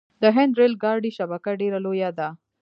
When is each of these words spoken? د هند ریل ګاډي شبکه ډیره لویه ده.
د 0.21 0.23
هند 0.35 0.51
ریل 0.59 0.73
ګاډي 0.83 1.11
شبکه 1.17 1.51
ډیره 1.61 1.79
لویه 1.85 2.09
ده. 2.17 2.27